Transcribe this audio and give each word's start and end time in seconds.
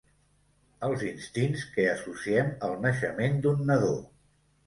Els 0.87 1.03
instints 1.09 1.65
que 1.75 1.85
associem 1.91 2.49
al 2.69 2.75
naixement 2.87 3.39
d'un 3.45 3.61
nadó. 3.73 3.95